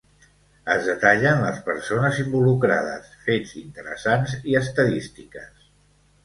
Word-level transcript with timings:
Es 0.75 0.85
detallen 0.91 1.43
les 1.47 1.59
persones 1.67 2.21
involucrades, 2.23 3.11
fets 3.27 3.53
interessants 3.61 4.35
i 4.55 4.59
estadístiques. 4.63 5.63